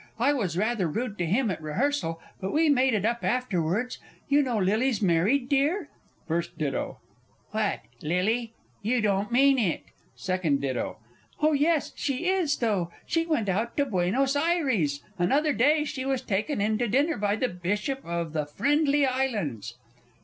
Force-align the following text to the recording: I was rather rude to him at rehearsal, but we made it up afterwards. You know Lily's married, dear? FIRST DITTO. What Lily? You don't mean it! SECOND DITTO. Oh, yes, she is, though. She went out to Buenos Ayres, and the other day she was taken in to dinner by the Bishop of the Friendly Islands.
I 0.17 0.33
was 0.33 0.57
rather 0.57 0.87
rude 0.87 1.19
to 1.19 1.27
him 1.27 1.51
at 1.51 1.61
rehearsal, 1.61 2.19
but 2.39 2.51
we 2.51 2.69
made 2.69 2.95
it 2.95 3.05
up 3.05 3.23
afterwards. 3.23 3.99
You 4.27 4.41
know 4.41 4.57
Lily's 4.57 4.99
married, 4.99 5.47
dear? 5.47 5.89
FIRST 6.27 6.57
DITTO. 6.57 6.97
What 7.51 7.81
Lily? 8.01 8.51
You 8.81 8.99
don't 9.01 9.31
mean 9.31 9.59
it! 9.59 9.83
SECOND 10.15 10.59
DITTO. 10.59 10.97
Oh, 11.39 11.53
yes, 11.53 11.93
she 11.95 12.27
is, 12.29 12.57
though. 12.57 12.91
She 13.05 13.27
went 13.27 13.47
out 13.47 13.77
to 13.77 13.85
Buenos 13.85 14.35
Ayres, 14.35 15.03
and 15.19 15.29
the 15.29 15.35
other 15.35 15.53
day 15.53 15.83
she 15.83 16.03
was 16.03 16.23
taken 16.23 16.59
in 16.61 16.79
to 16.79 16.87
dinner 16.87 17.17
by 17.17 17.35
the 17.35 17.47
Bishop 17.47 18.03
of 18.03 18.33
the 18.33 18.47
Friendly 18.47 19.05
Islands. 19.05 19.75